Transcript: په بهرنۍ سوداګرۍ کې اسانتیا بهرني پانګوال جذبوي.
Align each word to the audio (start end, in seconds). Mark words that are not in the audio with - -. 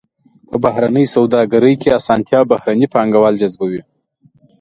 په 0.49 0.55
بهرنۍ 0.63 1.05
سوداګرۍ 1.15 1.73
کې 1.81 1.89
اسانتیا 1.99 2.39
بهرني 2.51 2.87
پانګوال 2.93 3.33
جذبوي. 3.41 3.81